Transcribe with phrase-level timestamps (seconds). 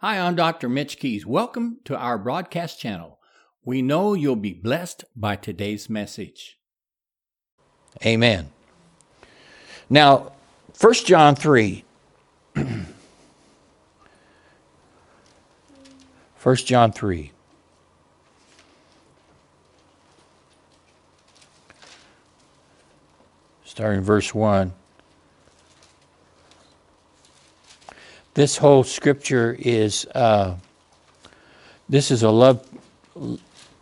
[0.00, 0.68] Hi, I'm Dr.
[0.68, 1.24] Mitch Keys.
[1.24, 3.18] Welcome to our broadcast channel.
[3.64, 6.58] We know you'll be blessed by today's message.
[8.04, 8.50] Amen.
[9.88, 10.32] Now,
[10.78, 11.82] 1 John 3.
[16.42, 17.32] 1 John 3.
[23.64, 24.74] Starting verse 1.
[28.36, 30.56] This whole scripture is uh,
[31.88, 32.68] this is a love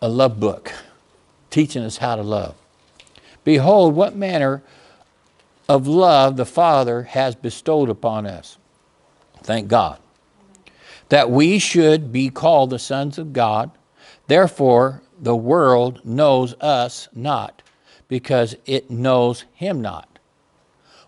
[0.00, 0.72] a love book
[1.50, 2.54] teaching us how to love.
[3.42, 4.62] Behold, what manner
[5.68, 8.56] of love the Father has bestowed upon us.
[9.42, 9.98] Thank God.
[11.08, 13.72] That we should be called the sons of God.
[14.28, 17.60] Therefore, the world knows us not,
[18.06, 20.20] because it knows him not.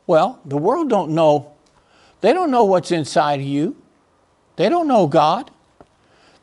[0.04, 1.55] Well, the world don't know
[2.20, 3.76] they don't know what's inside of you.
[4.56, 5.50] They don't know God.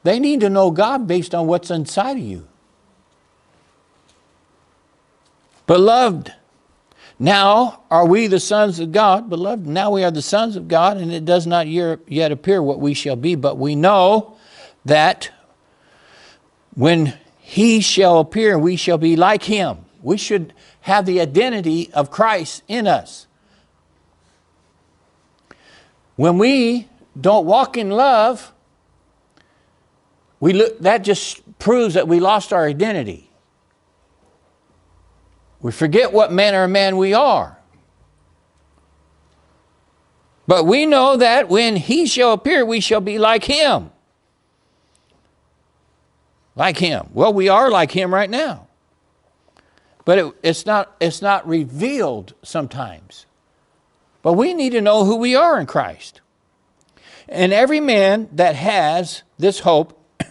[0.04, 2.48] They need to know God based on what's inside of you.
[5.66, 6.34] Beloved,
[7.18, 9.30] now are we the sons of God.
[9.30, 12.80] Beloved, now we are the sons of God, and it does not yet appear what
[12.80, 14.36] we shall be, but we know
[14.84, 15.32] that
[16.76, 19.86] when he shall appear, we shall be like him.
[20.02, 23.28] We should have the identity of Christ in us.
[26.16, 26.88] When we
[27.20, 28.52] don't walk in love,
[30.40, 33.30] we look, that just proves that we lost our identity.
[35.62, 37.58] We forget what manner of man we are.
[40.46, 43.92] But we know that when he shall appear, we shall be like him.
[46.56, 47.10] Like him.
[47.14, 48.68] Well, we are like him right now.
[50.06, 53.26] But it, it's, not, it's not revealed sometimes.
[54.24, 56.22] But we need to know who we are in Christ.
[57.30, 60.00] And every man that has this hope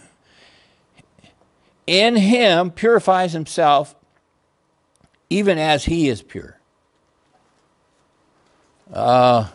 [1.87, 3.95] in him purifies himself
[5.29, 6.59] even as he is pure.
[8.91, 9.47] Uh,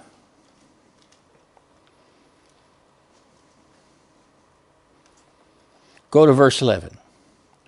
[6.10, 6.96] go to verse 11.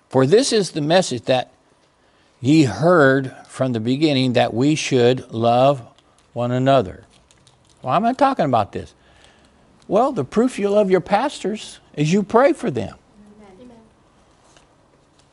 [0.09, 1.53] For this is the message that
[2.41, 5.85] ye heard from the beginning that we should love
[6.33, 7.05] one another.
[7.81, 8.93] Why am I talking about this?
[9.87, 12.97] Well, the proof you love your pastors is you pray for them.
[13.59, 13.77] Amen.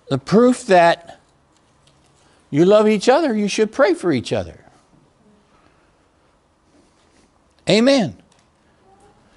[0.09, 1.21] The proof that
[2.51, 4.65] you love each other, you should pray for each other.
[7.69, 8.17] Amen.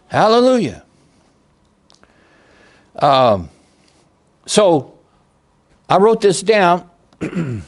[0.08, 0.84] Hallelujah.
[2.96, 3.50] Um,
[4.46, 4.98] so
[5.90, 6.90] I wrote this down.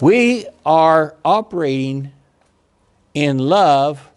[0.00, 2.12] We are operating
[3.14, 4.10] in love,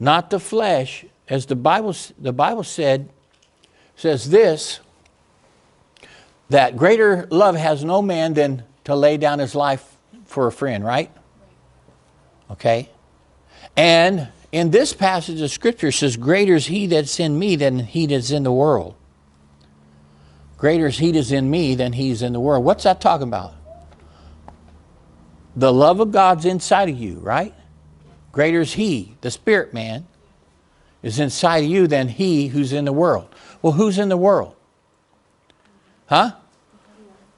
[0.00, 3.08] not the flesh, as the Bible, the Bible said,
[3.96, 4.80] says this
[6.48, 10.84] that greater love has no man than to lay down his life for a friend,
[10.84, 11.10] right?
[12.50, 12.88] Okay?
[13.76, 18.06] And in this passage of Scripture says, Greater is he that's in me than he
[18.06, 18.94] that's in the world.
[20.56, 22.64] Greater is he that's in me than he's in the world.
[22.64, 23.54] What's that talking about?
[25.56, 27.54] The love of God's inside of you, right?
[28.30, 30.06] Greater is He, the spirit man,
[31.02, 33.28] is inside of you than He who's in the world.
[33.62, 34.54] Well, who's in the world?
[36.06, 36.32] Huh?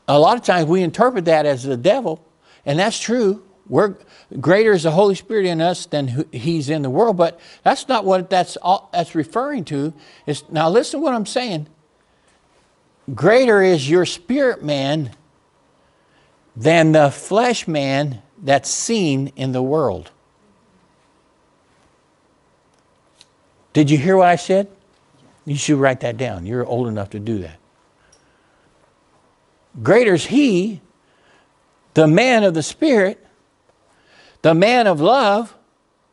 [0.08, 2.24] A lot of times we interpret that as the devil,
[2.66, 3.44] and that's true.
[3.68, 3.96] We're
[4.40, 8.04] greater is the Holy Spirit in us than He's in the world, but that's not
[8.04, 9.92] what that's all, that's referring to.
[10.26, 11.68] Is now listen to what I'm saying.
[13.14, 15.12] Greater is your spirit man
[16.58, 20.10] than the flesh man that's seen in the world.
[23.72, 24.68] Did you hear what I said?
[25.46, 26.46] You should write that down.
[26.46, 27.58] You're old enough to do that.
[29.84, 30.80] Greater is he,
[31.94, 33.24] the man of the Spirit,
[34.42, 35.54] the man of love,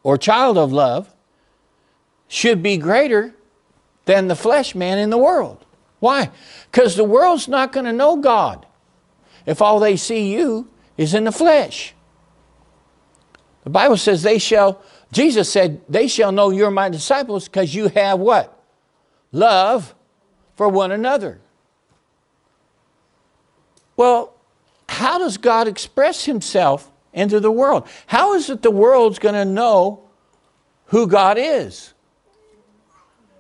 [0.04, 1.12] or child of love,
[2.28, 3.34] should be greater
[4.06, 5.66] than the flesh man in the world.
[6.00, 6.30] Why?
[6.72, 8.68] Because the world's not going to know God
[9.46, 11.94] if all they see you is in the flesh.
[13.64, 14.82] The Bible says they shall,
[15.12, 18.64] Jesus said, they shall know you're my disciples because you have what?
[19.32, 19.94] Love
[20.56, 21.40] for one another.
[23.98, 24.34] Well,
[24.88, 27.88] how does God express himself into the world?
[28.08, 30.02] How is it the world's going to know
[30.88, 31.94] who God is?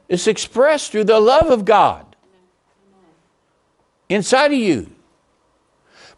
[0.08, 2.16] It's expressed through the love of God
[4.10, 4.92] inside of you.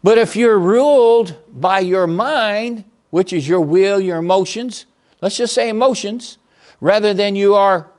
[0.04, 4.86] But if you're ruled by your mind, which is your will, your emotions,
[5.22, 6.38] let's just say emotions,
[6.80, 7.90] rather than you are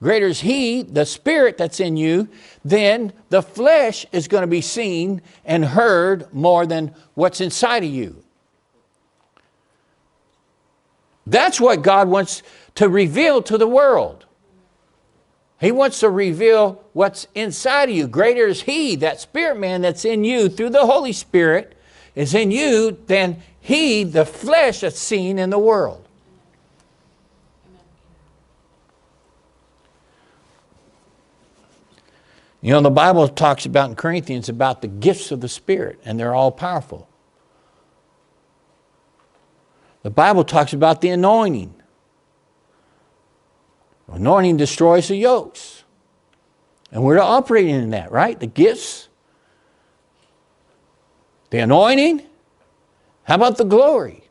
[0.00, 2.28] greater is he, the spirit that's in you,
[2.64, 7.90] then the flesh is going to be seen and heard more than what's inside of
[7.90, 8.22] you.
[11.26, 12.42] That's what God wants
[12.76, 14.24] to reveal to the world.
[15.60, 18.06] He wants to reveal what's inside of you.
[18.06, 21.76] Greater is He, that spirit man that's in you through the Holy Spirit,
[22.14, 26.08] is in you than He, the flesh that's seen in the world.
[32.60, 36.18] You know, the Bible talks about in Corinthians about the gifts of the Spirit, and
[36.18, 37.08] they're all powerful.
[40.02, 41.74] The Bible talks about the anointing.
[44.08, 45.84] Anointing destroys the yokes.
[46.90, 48.38] And we're operating in that, right?
[48.38, 49.08] The gifts,
[51.50, 52.22] the anointing.
[53.24, 54.24] How about the glory?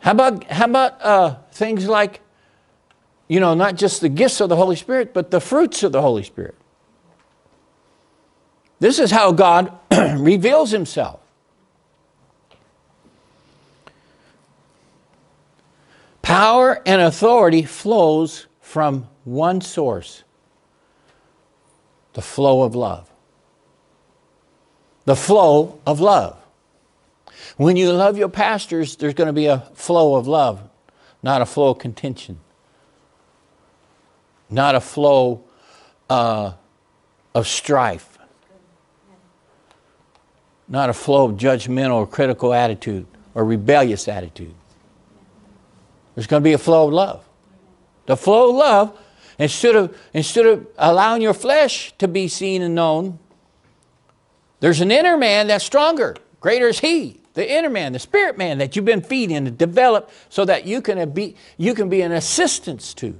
[0.00, 2.20] How about, how about uh, things like
[3.28, 6.00] you know, not just the gifts of the Holy Spirit, but the fruits of the
[6.00, 6.54] Holy Spirit.
[8.78, 9.76] This is how God
[10.16, 11.20] reveals himself.
[16.36, 20.22] Power and authority flows from one source
[22.12, 23.10] the flow of love.
[25.06, 26.36] The flow of love.
[27.56, 30.60] When you love your pastors, there's going to be a flow of love,
[31.22, 32.38] not a flow of contention
[34.50, 35.42] not a flow
[36.10, 36.52] uh,
[37.34, 38.18] of strife,
[40.68, 44.54] not a flow of judgmental or critical attitude or rebellious attitude.
[46.16, 47.24] There's going to be a flow of love.
[48.06, 48.98] The flow of love,
[49.38, 53.20] instead of, instead of allowing your flesh to be seen and known,
[54.60, 56.16] there's an inner man that's stronger.
[56.40, 60.12] Greater is he, the inner man, the spirit man that you've been feeding and developed
[60.30, 63.18] so that you can be, you can be an assistance to.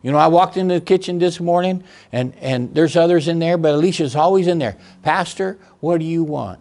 [0.00, 3.58] You know, I walked into the kitchen this morning and, and there's others in there,
[3.58, 4.78] but Alicia's always in there.
[5.02, 6.60] Pastor, what do you want?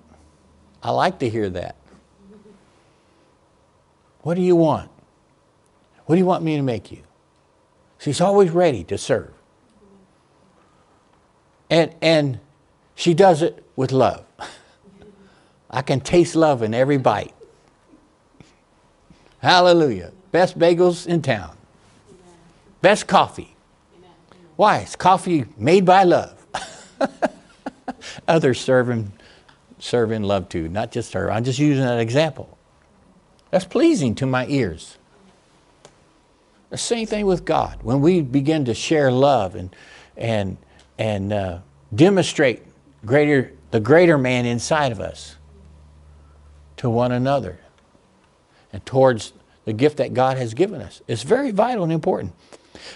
[0.82, 1.76] I like to hear that.
[4.22, 4.90] What do you want?
[6.08, 7.04] What do you want me to make you?
[8.00, 9.34] She's always ready to serve.
[11.70, 12.40] And, and
[12.96, 14.26] she does it with love.
[15.70, 17.34] I can taste love in every bite.
[19.40, 20.14] Hallelujah.
[20.32, 21.58] Best bagels in town.
[22.82, 23.56] Best coffee.
[24.56, 24.78] Why?
[24.78, 26.46] It's coffee made by love.
[28.30, 29.12] Others serving,
[29.78, 31.30] serving love too, not just her.
[31.30, 32.58] I'm just using that example.
[33.52, 34.98] That's pleasing to my ears.
[36.70, 37.80] The same thing with God.
[37.82, 39.76] When we begin to share love and,
[40.18, 40.58] and,
[40.98, 41.60] and uh,
[41.96, 42.64] demonstrate
[43.06, 45.38] greater, the greater man inside of us
[46.78, 47.60] to one another
[48.74, 49.34] and towards
[49.66, 52.34] the gift that God has given us, it's very vital and important.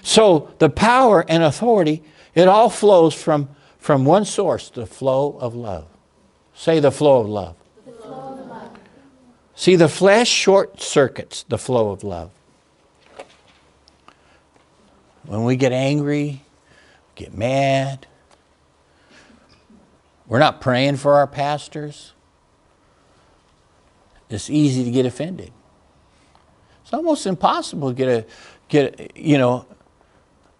[0.03, 2.03] So the power and authority,
[2.35, 5.88] it all flows from, from one source, the flow of love.
[6.53, 7.56] Say the flow of love.
[7.83, 8.69] Flow of love.
[9.56, 12.31] See, the flesh short circuits the flow of love.
[15.25, 16.44] When we get angry,
[17.15, 18.07] get mad,
[20.27, 22.13] we're not praying for our pastors.
[24.29, 25.51] It's easy to get offended.
[26.83, 28.25] It's almost impossible to get a
[28.69, 29.65] get you know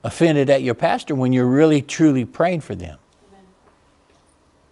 [0.03, 2.97] offended at your pastor when you're really truly praying for them.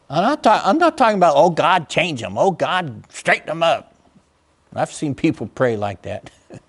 [0.09, 2.35] I'm not, I'm not talking about, oh, God, change them.
[2.37, 3.95] Oh, God, straighten them up.
[4.73, 6.31] I've seen people pray like that,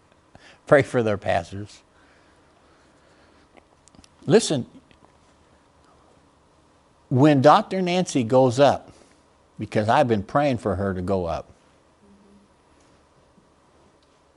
[0.66, 1.82] pray for their pastors.
[4.30, 4.64] Listen,
[7.08, 7.82] when Dr.
[7.82, 8.92] Nancy goes up,
[9.58, 11.50] because I've been praying for her to go up,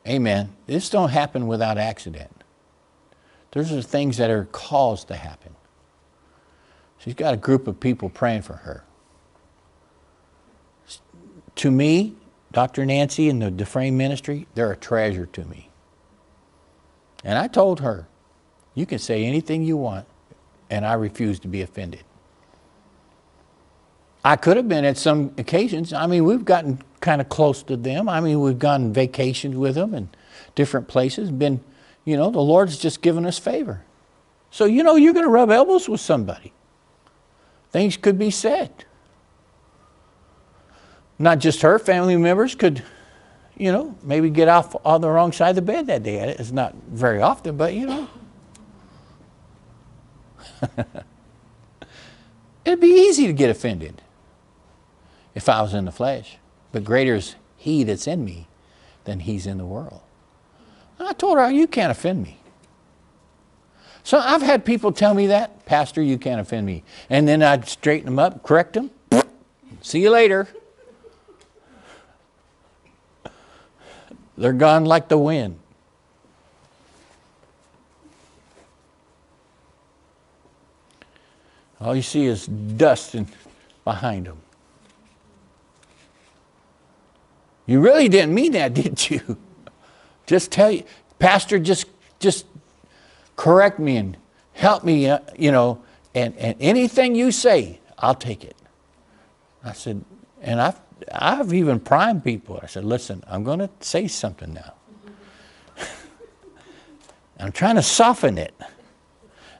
[0.07, 2.43] amen, this don't happen without accident.
[3.51, 5.53] Those are things that are caused to happen.
[6.97, 8.85] She's got a group of people praying for her.
[11.57, 12.15] To me,
[12.51, 12.83] Dr.
[12.83, 15.69] Nancy and the Dufresne Ministry, they're a treasure to me.
[17.23, 18.07] And I told her,
[18.75, 20.05] you can say anything you want,
[20.69, 22.03] and I refuse to be offended.
[24.25, 25.91] I could have been at some occasions.
[25.91, 28.07] I mean, we've gotten kind of close to them.
[28.07, 30.07] I mean, we've gone vacations with them and
[30.55, 31.59] different places, been
[32.05, 33.83] you know, the Lord's just given us favor.
[34.51, 36.53] So, you know, you're going to rub elbows with somebody.
[37.71, 38.85] Things could be said.
[41.17, 42.83] Not just her, family members could,
[43.57, 46.17] you know, maybe get off on the wrong side of the bed that day.
[46.17, 48.09] It's not very often, but you know.
[52.65, 54.01] It'd be easy to get offended
[55.35, 56.37] if I was in the flesh.
[56.71, 58.47] But greater is He that's in me
[59.03, 60.01] than He's in the world.
[60.99, 62.39] I told her, You can't offend me.
[64.03, 66.83] So I've had people tell me that, Pastor, you can't offend me.
[67.09, 68.91] And then I'd straighten them up, correct them.
[69.81, 70.47] See you later.
[74.37, 75.59] They're gone like the wind.
[81.83, 83.15] All you see is dust
[83.83, 84.37] behind them.
[87.65, 89.37] You really didn't mean that, did you?
[90.25, 90.83] Just tell you,
[91.19, 91.87] Pastor, just
[92.19, 92.45] just
[93.35, 94.15] correct me and
[94.53, 95.83] help me, uh, you know,
[96.15, 98.55] and, and anything you say, I'll take it.
[99.63, 100.05] I said,
[100.41, 100.79] and I've,
[101.11, 102.59] I've even primed people.
[102.63, 104.73] I said, listen, I'm going to say something now.
[107.39, 108.53] I'm trying to soften it.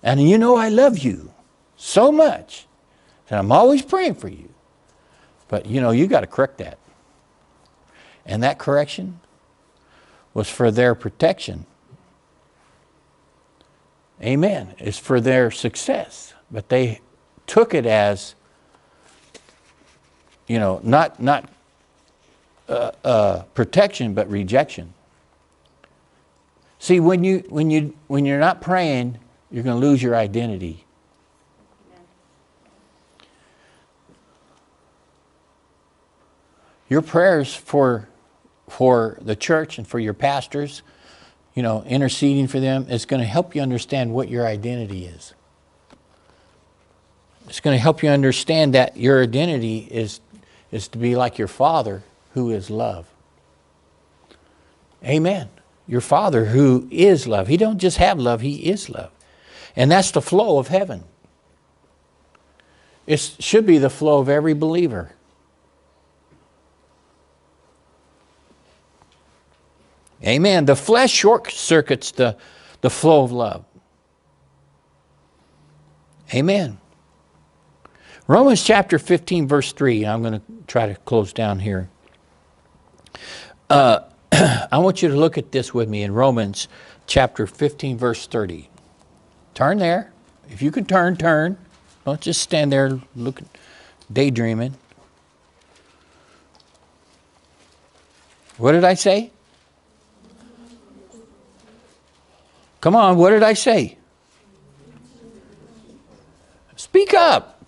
[0.02, 1.34] And you know I love you
[1.84, 2.68] so much.
[3.30, 4.50] And I'm always praying for you.
[5.48, 6.78] But you know, you got to correct that.
[8.26, 9.20] And that correction
[10.34, 11.66] was for their protection
[14.24, 14.74] Amen.
[14.80, 16.34] It's for their success.
[16.50, 17.02] But they
[17.46, 18.36] took it as,
[20.48, 21.50] you know, not, not
[22.70, 24.94] uh, uh, protection, but rejection.
[26.80, 29.20] See, when, you, when, you, when you're not praying,
[29.52, 30.83] you're going to lose your identity.
[36.94, 38.08] Your prayers for,
[38.70, 40.84] for the church and for your pastors
[41.56, 45.34] you know, interceding for them is going to help you understand what your identity is.
[47.48, 50.20] It's going to help you understand that your identity is,
[50.72, 52.04] is to be like your Father
[52.36, 53.08] who is love.
[55.04, 55.50] Amen.
[55.88, 57.48] Your Father who is love.
[57.48, 59.10] He don't just have love, He is love.
[59.76, 61.06] And that's the flow of heaven.
[63.08, 65.14] It should be the flow of every believer.
[70.26, 70.66] Amen.
[70.66, 72.38] The flesh short circuits the,
[72.82, 73.66] the flow of love.
[76.34, 76.78] Amen.
[78.28, 80.06] Romans chapter 15, verse 3.
[80.06, 81.90] I'm going to try to close down here.
[83.70, 84.00] Uh,
[84.32, 86.68] I want you to look at this with me in Romans
[87.06, 88.70] chapter 15, verse 30.
[89.54, 90.14] Turn there.
[90.50, 91.58] If you can turn, turn.
[92.06, 93.50] Don't just stand there looking,
[94.12, 94.76] daydreaming.
[98.58, 99.32] What did I say?
[102.84, 103.98] Come on, what did I say?
[106.76, 107.64] Speak up.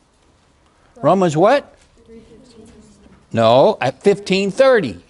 [0.97, 1.73] Romans what?
[3.31, 5.01] No, at 1530.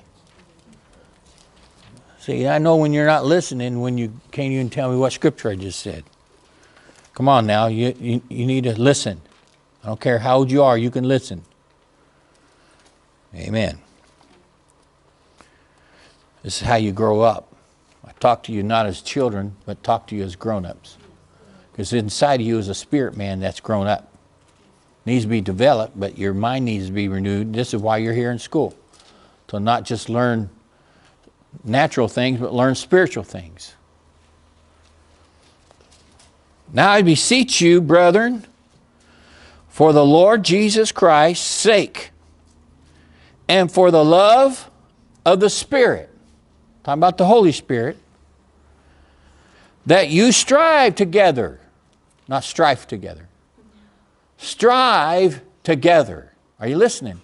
[2.19, 5.49] See, I know when you're not listening when you can't even tell me what scripture
[5.49, 6.03] I just said.
[7.15, 9.19] Come on now, you, you, you need to listen.
[9.83, 11.43] I don't care how old you are, you can listen.
[13.33, 13.79] Amen.
[16.43, 17.54] This is how you grow up
[18.19, 20.97] talk to you not as children, but talk to you as grown ups.
[21.71, 24.11] Because inside of you is a spirit man that's grown up.
[25.05, 27.53] Needs to be developed, but your mind needs to be renewed.
[27.53, 28.73] This is why you're here in school.
[29.49, 30.49] To not just learn
[31.63, 33.75] natural things, but learn spiritual things.
[36.73, 38.45] Now I beseech you, brethren,
[39.69, 42.11] for the Lord Jesus Christ's sake,
[43.47, 44.71] and for the love
[45.25, 46.09] of the Spirit,
[46.83, 47.97] talking about the Holy Spirit,
[49.85, 51.59] that you strive together,
[52.27, 53.27] not strife together.
[54.37, 56.33] Strive together.
[56.59, 57.21] Are you listening?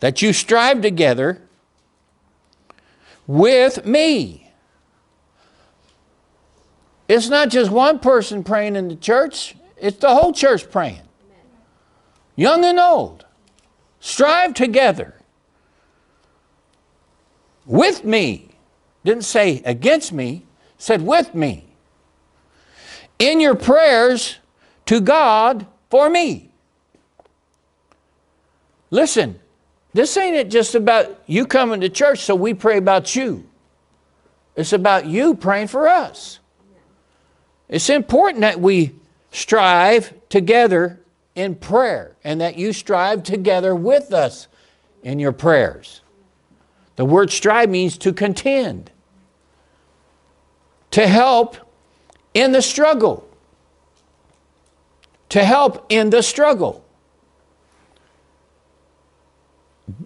[0.00, 1.42] That you strive together
[3.26, 4.50] with me.
[7.08, 11.02] It's not just one person praying in the church, it's the whole church praying.
[12.36, 13.24] Young and old.
[14.00, 15.14] Strive together
[17.66, 18.50] with me.
[19.04, 20.44] Didn't say against me,
[20.78, 21.68] said, with me
[23.18, 24.38] in your prayers
[24.86, 26.50] to God for me.
[28.90, 29.38] Listen,
[29.92, 33.46] this ain't it just about you coming to church so we pray about you.
[34.56, 36.38] It's about you praying for us.
[37.68, 38.94] It's important that we
[39.30, 41.00] strive together
[41.34, 44.48] in prayer and that you strive together with us
[45.02, 46.00] in your prayers.
[46.96, 48.90] The word strive means to contend
[50.92, 51.56] to help
[52.34, 53.28] in the struggle.
[55.30, 56.84] To help in the struggle.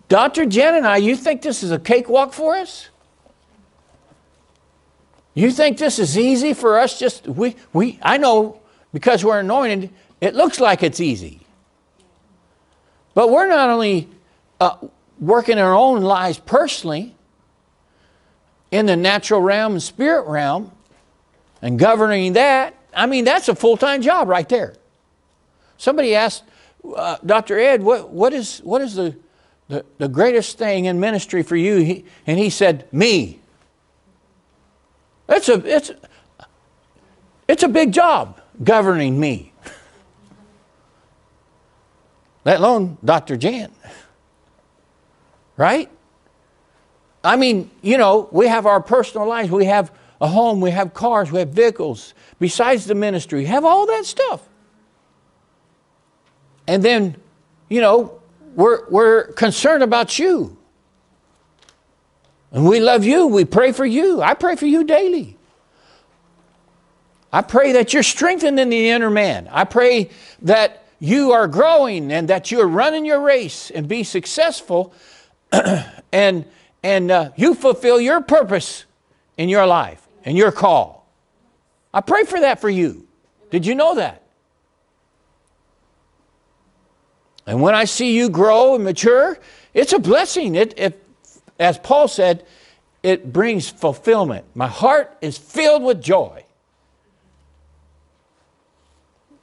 [0.08, 0.46] Dr.
[0.46, 2.88] Jen and I, you think this is a cakewalk for us?
[5.34, 8.60] You think this is easy for us just we we I know
[8.92, 11.40] because we're anointed, it looks like it's easy.
[13.14, 14.08] But we're not only
[14.60, 14.76] uh,
[15.18, 17.14] working our own lives personally,
[18.72, 20.72] in the natural realm and spirit realm
[21.60, 24.74] and governing that, I mean, that's a full time job right there.
[25.76, 26.42] Somebody asked
[26.96, 27.58] uh, Dr.
[27.58, 29.14] Ed, what, what is, what is the,
[29.68, 31.76] the, the greatest thing in ministry for you?
[31.76, 33.38] He, and he said, Me.
[35.28, 35.92] It's a, it's,
[37.46, 39.52] it's a big job governing me.
[42.44, 43.36] Let alone Dr.
[43.36, 43.70] Jan.
[45.56, 45.90] Right?
[47.24, 50.94] I mean, you know, we have our personal lives, we have a home, we have
[50.94, 54.48] cars, we have vehicles, besides the ministry, we have all that stuff.
[56.66, 57.16] And then,
[57.68, 58.20] you know,
[58.54, 60.56] we're, we're concerned about you.
[62.50, 64.20] And we love you, we pray for you.
[64.20, 65.36] I pray for you daily.
[67.32, 69.48] I pray that you're strengthened in the inner man.
[69.50, 70.10] I pray
[70.42, 74.92] that you are growing and that you're running your race and be successful
[76.12, 76.44] and,
[76.82, 78.84] and uh, you fulfill your purpose
[79.36, 81.06] in your life and your call.
[81.94, 83.06] I pray for that for you.
[83.50, 84.22] Did you know that?
[87.46, 89.38] And when I see you grow and mature,
[89.74, 90.54] it's a blessing.
[90.54, 91.04] It, it,
[91.58, 92.46] as Paul said,
[93.02, 94.44] it brings fulfillment.
[94.54, 96.41] My heart is filled with joy.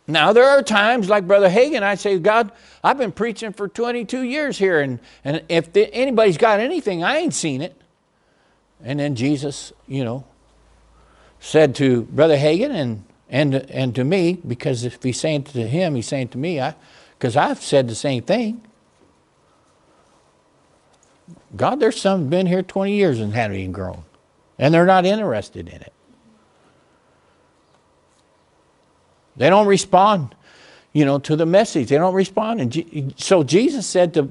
[0.10, 2.52] Now, there are times, like Brother Hagin, I say, God,
[2.84, 7.18] I've been preaching for 22 years here, and, and if the, anybody's got anything, I
[7.18, 7.80] ain't seen it.
[8.84, 10.26] And then Jesus, you know,
[11.40, 15.94] said to Brother Hagin and, and, and to me, because if he's saying to him,
[15.94, 16.74] he's saying to me, I,
[17.18, 18.62] because I've said the same thing.
[21.56, 24.06] God, there's some been here 20 years and haven't even grown,
[24.58, 25.94] and they're not interested in it.
[29.40, 30.36] They don't respond,
[30.92, 31.88] you know, to the message.
[31.88, 32.60] They don't respond.
[32.60, 34.30] And so Jesus said to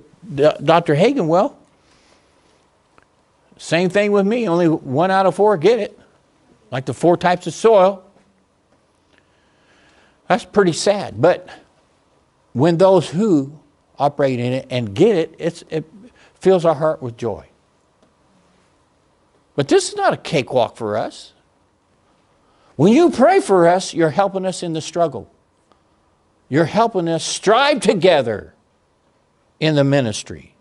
[0.62, 0.94] Dr.
[0.94, 1.58] Hagin, well,
[3.56, 4.46] same thing with me.
[4.46, 5.98] Only one out of four get it,
[6.70, 8.04] like the four types of soil.
[10.28, 11.20] That's pretty sad.
[11.20, 11.48] But
[12.52, 13.58] when those who
[13.98, 15.34] operate in it and get it,
[15.70, 15.86] it
[16.34, 17.46] fills our heart with joy.
[19.56, 21.32] But this is not a cakewalk for us.
[22.78, 25.28] When you pray for us, you're helping us in the struggle.
[26.48, 28.54] You're helping us strive together
[29.58, 30.54] in the ministry.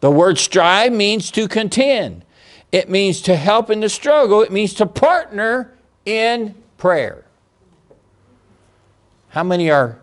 [0.00, 2.26] The word strive means to contend,
[2.70, 5.72] it means to help in the struggle, it means to partner
[6.04, 7.24] in prayer.
[9.28, 10.02] How many are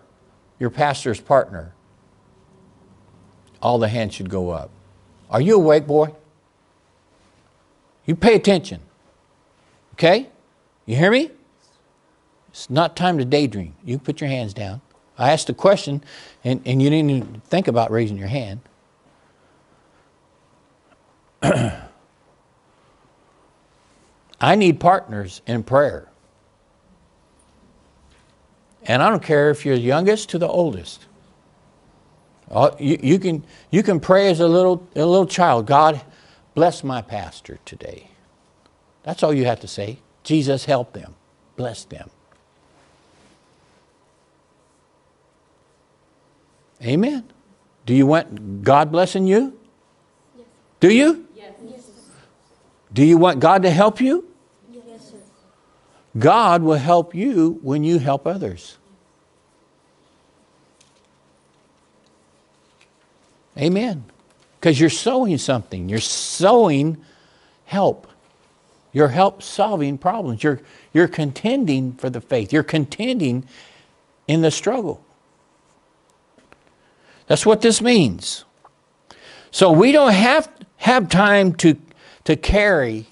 [0.57, 1.75] your pastor's partner?
[3.62, 4.71] All the hands should go up.
[5.29, 6.15] Are you awake, boy?
[8.07, 8.81] You pay attention.
[9.93, 10.31] Okay?
[10.86, 11.32] You hear me?
[12.50, 13.76] It's not time to daydream.
[13.84, 14.82] You put your hands down.
[15.17, 16.04] I asked a question,
[16.44, 18.60] and, and you didn't even think about raising your hand.
[24.41, 26.08] I need partners in prayer.
[28.84, 31.06] And I don't care if you're the youngest to the oldest.
[32.80, 36.02] You, you, can, you can pray as a little, a little child God,
[36.54, 38.10] bless my pastor today.
[39.04, 40.00] That's all you have to say.
[40.23, 41.15] Jesus, help them,
[41.55, 42.10] bless them.
[46.84, 47.23] Amen.
[47.86, 49.57] Do you want God blessing you?
[50.36, 50.45] Yes.
[50.79, 51.27] Do you?
[51.36, 51.53] Yes.
[52.93, 54.27] Do you want God to help you?
[54.71, 55.17] Yes, sir.
[56.17, 58.77] God will help you when you help others.
[63.57, 64.05] Amen.
[64.60, 65.89] Because you're sowing something.
[65.89, 66.97] You're sowing
[67.65, 68.07] help.
[68.93, 70.43] You're help solving problems.
[70.43, 70.62] You're,
[70.93, 72.51] you're contending for the faith.
[72.51, 73.45] You're contending
[74.27, 75.04] in the struggle.
[77.27, 78.43] That's what this means.
[79.51, 81.77] So we don't have have time to
[82.23, 83.06] to carry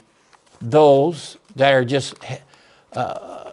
[0.62, 2.16] those that are just,
[2.94, 3.52] uh,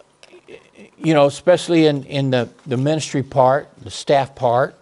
[0.97, 4.75] you know, especially in in the the ministry part, the staff part.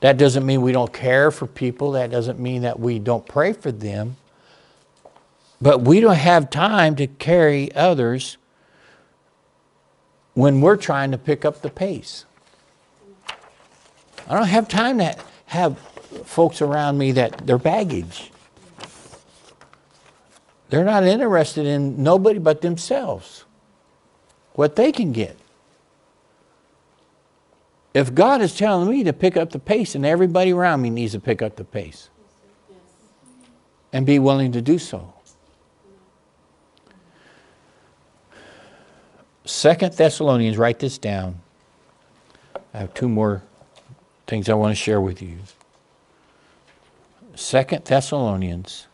[0.00, 1.92] That doesn't mean we don't care for people.
[1.92, 4.16] That doesn't mean that we don't pray for them.
[5.62, 8.36] But we don't have time to carry others
[10.34, 12.24] when we're trying to pick up the pace.
[14.28, 15.78] I don't have time to have
[16.24, 18.32] folks around me that they're baggage.
[20.70, 23.44] They're not interested in nobody but themselves,
[24.54, 25.38] what they can get.
[27.94, 31.12] If God is telling me to pick up the pace, and everybody around me needs
[31.12, 32.08] to pick up the pace
[33.92, 35.12] and be willing to do so.
[39.44, 41.40] Second Thessalonians, write this down.
[42.74, 43.42] I have two more
[44.26, 45.38] things I want to share with you.
[47.34, 48.86] Second Thessalonians.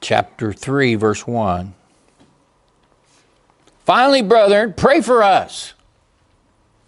[0.00, 1.74] Chapter 3, verse 1.
[3.84, 5.74] Finally, brethren, pray for us.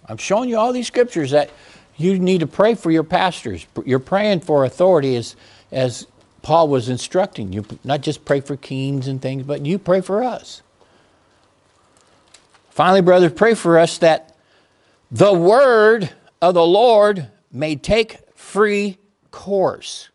[0.07, 1.51] I'm showing you all these scriptures that
[1.97, 3.67] you need to pray for your pastors.
[3.85, 5.37] You're praying for authority as,
[5.71, 6.07] as
[6.42, 7.64] Paul was instructing you.
[7.85, 10.62] Not just pray for kings and things, but you pray for us.
[12.70, 14.35] Finally, brothers, pray for us that
[15.11, 18.98] the word of the Lord may take free
[19.31, 20.09] course.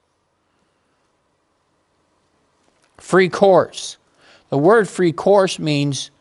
[2.97, 3.97] Free course.
[4.49, 6.11] The word free course means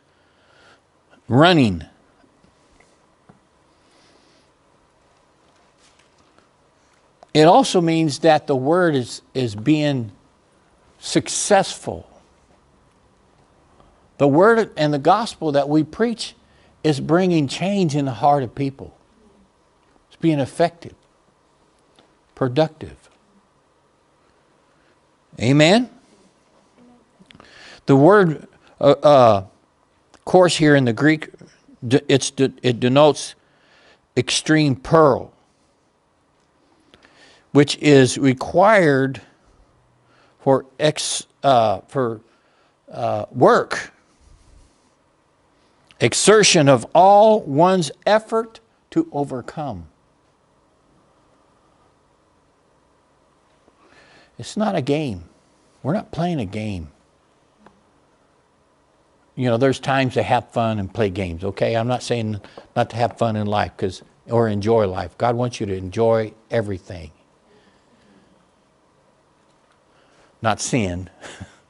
[1.26, 1.84] running.
[7.36, 10.10] It also means that the word is, is being
[10.98, 12.08] successful.
[14.16, 16.34] The word and the gospel that we preach
[16.82, 18.96] is bringing change in the heart of people.
[20.08, 20.94] It's being effective,
[22.34, 23.10] productive.
[25.38, 25.90] Amen?
[27.84, 28.48] The word
[28.80, 29.44] uh, uh,
[30.24, 31.28] course here in the Greek,
[32.08, 33.34] it's, it denotes
[34.16, 35.34] extreme peril
[37.56, 39.22] which is required
[40.40, 42.20] for, ex, uh, for
[42.92, 43.94] uh, work,
[45.98, 49.86] exertion of all one's effort to overcome.
[54.38, 55.24] It's not a game.
[55.82, 56.88] We're not playing a game.
[59.34, 61.74] You know, there's times to have fun and play games, okay?
[61.74, 62.38] I'm not saying
[62.76, 65.16] not to have fun in life because or enjoy life.
[65.16, 67.12] God wants you to enjoy everything.
[70.46, 71.10] Not sin,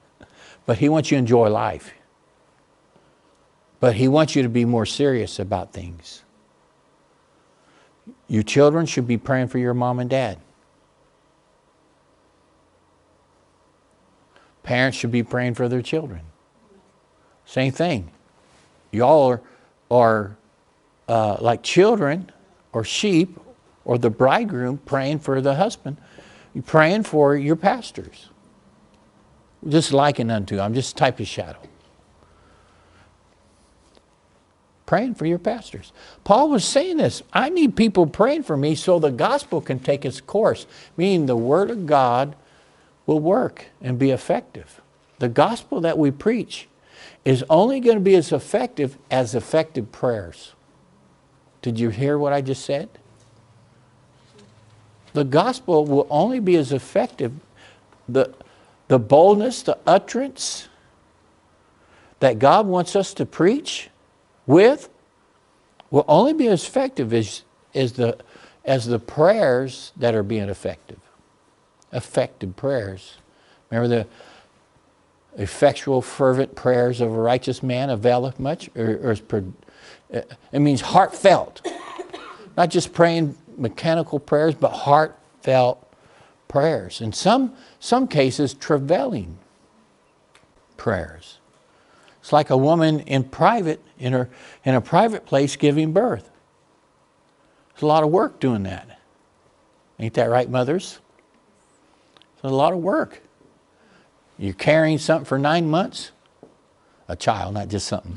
[0.67, 1.95] but He wants you to enjoy life.
[3.81, 6.23] But He wants you to be more serious about things.
[8.29, 10.39] You children should be praying for your mom and dad.
[14.63, 16.21] Parents should be praying for their children.
[17.47, 18.11] Same thing.
[18.93, 19.41] Y'all are,
[19.91, 20.37] are
[21.09, 22.31] uh, like children
[22.75, 23.41] or sheep
[23.87, 25.97] or the bridegroom praying for the husband.
[26.53, 28.29] You're praying for your pastors
[29.69, 30.59] just liken unto.
[30.59, 31.59] I'm just type of shadow.
[34.87, 35.93] Praying for your pastors.
[36.23, 37.23] Paul was saying this.
[37.33, 41.37] I need people praying for me so the gospel can take its course, meaning the
[41.37, 42.37] word of God
[43.05, 44.81] will work and be effective.
[45.19, 46.69] The gospel that we preach
[47.25, 50.53] is only going to be as effective as effective prayers.
[51.63, 52.89] Did you hear what I just said?
[55.15, 57.33] The gospel will only be as effective.
[58.09, 58.33] The,
[58.89, 60.69] the boldness, the utterance
[62.21, 63.91] that God wants us to preach
[64.47, 64.89] with
[65.91, 67.43] will only be as effective as,
[67.75, 68.17] as, the,
[68.65, 70.99] as the prayers that are being effective.
[71.93, 73.17] Effective prayers.
[73.71, 78.71] Remember the effectual, fervent prayers of a righteous man availeth much?
[78.75, 79.45] Or, or
[80.13, 80.21] uh,
[80.53, 81.67] it means heartfelt.
[82.57, 85.86] Not just praying mechanical prayers, but heartfelt
[86.57, 87.03] prayers.
[87.03, 89.37] In some, some cases, travailing
[90.79, 91.39] prayers.
[92.23, 94.31] It's like a woman in private, in, her,
[94.65, 96.31] in a private place giving birth.
[97.75, 98.99] It's a lot of work doing that.
[99.99, 100.99] Ain't that right, mothers?
[102.37, 103.21] It's a lot of work.
[104.39, 106.11] You're carrying something for nine months?
[107.07, 108.17] A child, not just something.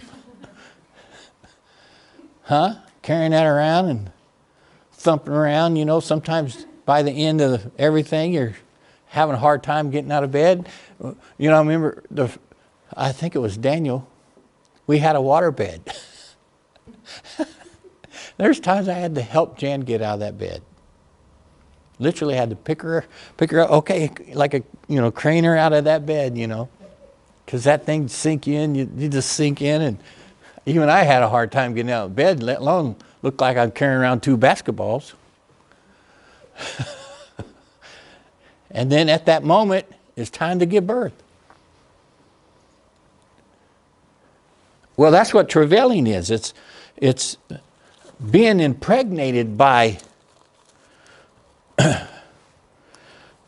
[2.43, 2.75] huh?
[3.01, 4.13] Carrying that around and
[4.93, 8.55] thumping around, you know, sometimes by the end of everything, you're
[9.09, 10.67] having a hard time getting out of bed.
[11.37, 12.35] You know, I remember the,
[12.97, 14.09] I think it was Daniel.
[14.87, 15.83] We had a water bed.
[18.37, 20.63] There's times I had to help Jan get out of that bed.
[21.99, 23.05] Literally had to pick her,
[23.37, 23.69] pick her up.
[23.69, 26.39] Okay, like a you know, crane her out of that bed.
[26.39, 26.69] You know,
[27.45, 28.73] because that thing sink in.
[28.73, 29.99] You, you just sink in, and
[30.65, 32.41] even I had a hard time getting out of bed.
[32.41, 35.13] Let alone look like I'm carrying around two basketballs.
[38.71, 41.13] and then at that moment, it's time to give birth.
[44.97, 46.29] Well, that's what travailing is.
[46.29, 46.53] It's,
[46.97, 47.37] it's
[48.29, 49.99] being impregnated by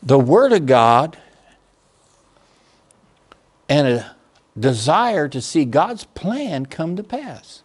[0.02, 1.18] the Word of God
[3.68, 4.16] and a
[4.58, 7.62] desire to see God's plan come to pass.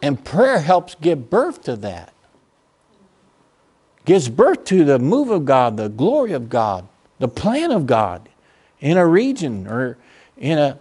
[0.00, 2.12] And prayer helps give birth to that
[4.04, 6.88] gives birth to the move of God, the glory of God,
[7.18, 8.28] the plan of God
[8.80, 9.96] in a region or
[10.36, 10.78] in a,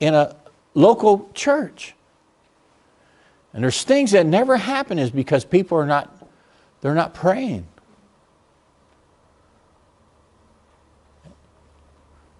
[0.00, 0.36] in a
[0.74, 1.94] local church.
[3.52, 6.28] And there's things that never happen is because people are not,
[6.80, 7.66] they're not praying.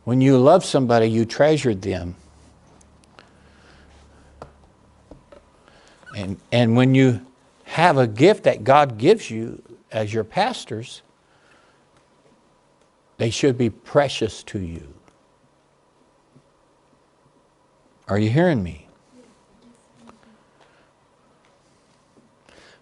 [0.04, 2.16] When you love somebody, you treasure them.
[6.16, 7.24] And, and when you
[7.64, 11.02] have a gift that God gives you as your pastors,
[13.16, 14.94] they should be precious to you.
[18.08, 18.86] Are you hearing me?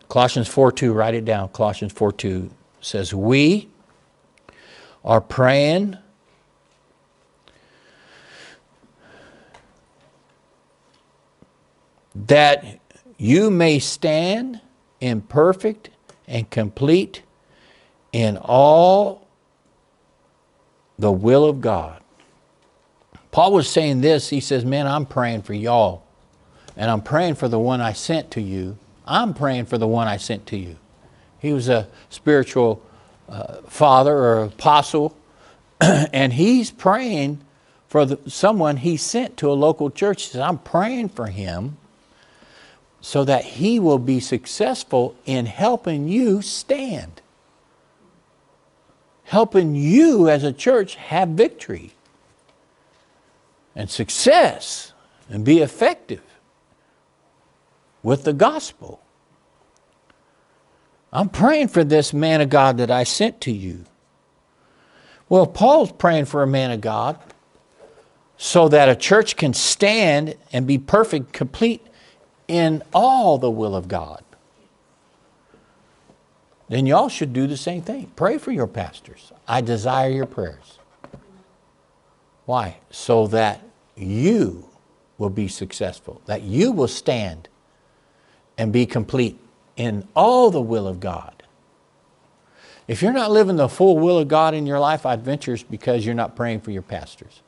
[0.08, 1.48] Colossians 4 2, write it down.
[1.48, 3.68] Colossians 4 2 says, We
[5.04, 5.96] are praying
[12.14, 12.80] that
[13.18, 14.60] you may stand
[15.00, 15.90] in perfect
[16.26, 17.22] and complete
[18.12, 19.26] in all
[20.98, 22.02] the will of God.
[23.30, 24.30] Paul was saying this.
[24.30, 26.04] He says, Man, I'm praying for y'all.
[26.76, 28.78] And I'm praying for the one I sent to you.
[29.06, 30.76] I'm praying for the one I sent to you.
[31.38, 32.82] He was a spiritual
[33.28, 35.16] uh, father or apostle,
[35.80, 37.40] and he's praying
[37.88, 40.24] for the, someone he sent to a local church.
[40.24, 41.76] He says, I'm praying for him
[43.06, 47.22] so that he will be successful in helping you stand,
[49.22, 51.92] helping you as a church have victory
[53.76, 54.92] and success
[55.30, 56.24] and be effective
[58.02, 59.00] with the gospel.
[61.12, 63.84] I'm praying for this man of God that I sent to you.
[65.28, 67.20] Well, Paul's praying for a man of God
[68.36, 71.86] so that a church can stand and be perfect, complete
[72.48, 74.22] in all the will of God,
[76.68, 78.11] then y'all should do the same thing.
[78.16, 79.32] Pray for your pastors.
[79.46, 80.78] I desire your prayers.
[82.44, 82.78] Why?
[82.90, 83.62] So that
[83.96, 84.68] you
[85.18, 87.48] will be successful, that you will stand
[88.59, 89.38] and be complete
[89.76, 91.42] in all the will of God.
[92.88, 95.62] If you're not living the full will of God in your life, I'd venture it's
[95.62, 97.42] because you're not praying for your pastors.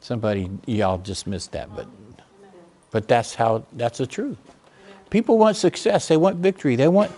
[0.00, 1.86] Somebody, y'all just missed that, but
[2.90, 4.38] but that's how, that's the truth.
[5.10, 7.10] People want success, they want victory, they want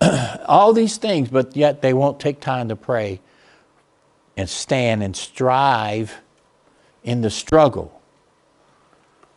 [0.46, 3.20] all these things, but yet they won't take time to pray
[4.36, 6.20] and stand and strive
[7.02, 8.00] in the struggle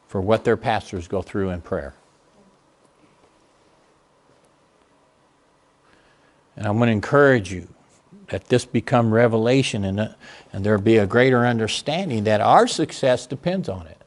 [0.08, 1.94] for what their pastors go through in prayer.
[6.56, 7.68] And I'm going to encourage you
[8.28, 10.10] that this become revelation and, uh,
[10.54, 14.01] and there be a greater understanding that our success depends on it.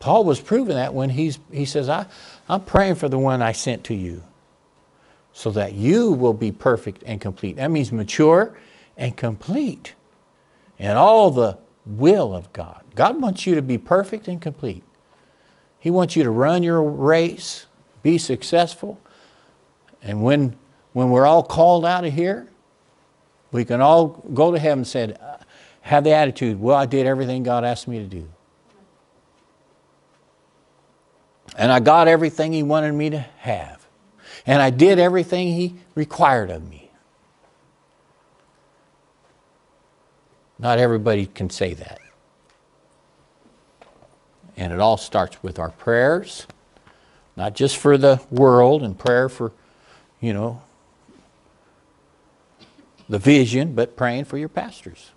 [0.00, 2.06] Paul was proving that when he's, he says, I,
[2.48, 4.22] I'm praying for the one I sent to you
[5.32, 7.56] so that you will be perfect and complete.
[7.56, 8.56] That means mature
[8.96, 9.94] and complete
[10.78, 12.82] in all the will of God.
[12.94, 14.82] God wants you to be perfect and complete.
[15.78, 17.66] He wants you to run your race,
[18.02, 19.00] be successful,
[20.02, 20.56] and when,
[20.92, 22.48] when we're all called out of here,
[23.50, 25.36] we can all go to heaven and say, uh,
[25.82, 28.28] have the attitude, well, I did everything God asked me to do.
[31.58, 33.84] And I got everything He wanted me to have.
[34.46, 36.90] And I did everything He required of me.
[40.58, 41.98] Not everybody can say that.
[44.56, 46.46] And it all starts with our prayers,
[47.36, 49.52] not just for the world and prayer for,
[50.20, 50.62] you know,
[53.08, 55.10] the vision, but praying for your pastors.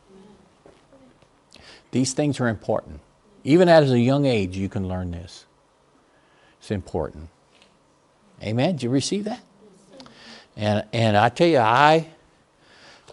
[1.91, 3.01] These things are important.
[3.43, 5.45] Even at a young age, you can learn this.
[6.61, 7.27] It's important.
[8.43, 8.73] Amen.
[8.73, 9.41] Did you receive that?
[10.55, 12.05] And and I tell you, I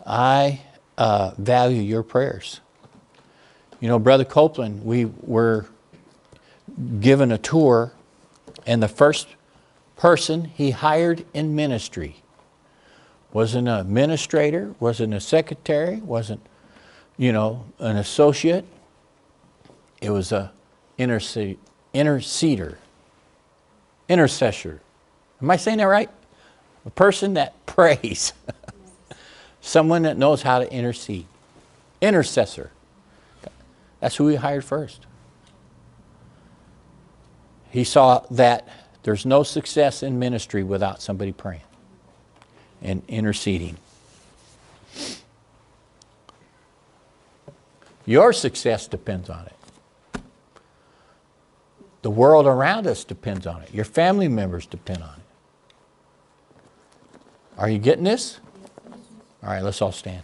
[0.06, 0.60] I
[0.98, 2.60] uh, value your prayers.
[3.80, 5.64] You know, Brother Copeland, we were
[7.00, 7.92] given a tour,
[8.66, 9.28] and the first
[9.96, 12.16] person he hired in ministry
[13.32, 16.44] wasn't an administrator, wasn't a secretary, wasn't,
[17.16, 18.66] you know, an associate.
[20.02, 20.52] It was a
[20.98, 21.56] interceder
[24.08, 24.80] intercessor.
[25.40, 26.10] Am I saying that right?
[26.86, 28.32] A person that prays.
[29.60, 31.26] Someone that knows how to intercede.
[32.00, 32.70] Intercessor.
[34.00, 35.06] That's who he hired first.
[37.70, 38.66] He saw that
[39.02, 41.62] there's no success in ministry without somebody praying
[42.80, 43.76] and interceding.
[48.06, 49.57] Your success depends on it.
[52.02, 53.74] The world around us depends on it.
[53.74, 55.38] Your family members depend on it.
[57.58, 58.40] Are you getting this?
[59.42, 60.22] All right, let's all stand.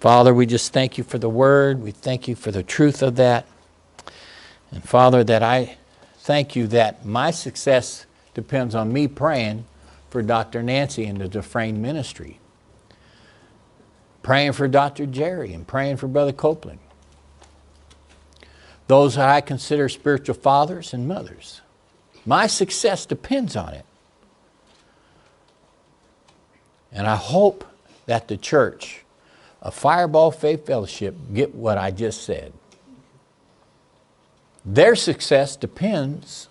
[0.00, 1.82] Father, we just thank you for the word.
[1.82, 3.46] We thank you for the truth of that.
[4.72, 5.78] And Father, that I
[6.18, 9.64] thank you that my success depends on me praying
[10.10, 10.62] for Dr.
[10.62, 12.40] Nancy and the Dufresne ministry.
[14.22, 15.06] praying for Dr.
[15.06, 16.80] Jerry and praying for Brother Copeland.
[18.86, 21.60] Those I consider spiritual fathers and mothers.
[22.24, 23.84] My success depends on it.
[26.92, 27.64] And I hope
[28.06, 29.04] that the church
[29.66, 32.52] a Fireball Faith Fellowship get what I just said.
[34.64, 36.48] Their success depends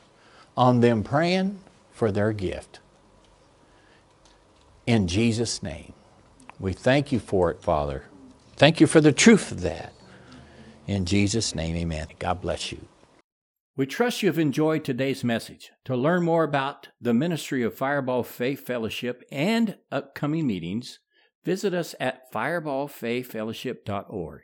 [0.58, 1.60] on them praying
[1.94, 2.80] for their gift.
[4.86, 5.94] In Jesus' name,
[6.60, 8.04] we thank you for it, Father.
[8.58, 9.94] Thank you for the truth of that.
[10.88, 12.08] In Jesus' name, amen.
[12.20, 12.80] God bless you.
[13.78, 15.72] We trust you have enjoyed today's message.
[15.86, 21.00] To learn more about the ministry of Fireball Faith Fellowship and upcoming meetings,
[21.44, 24.42] visit us at fireballfaithfellowship.org.